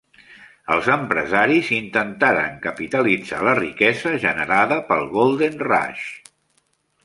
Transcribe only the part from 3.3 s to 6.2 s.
la riquesa generada pel "Golden Rush".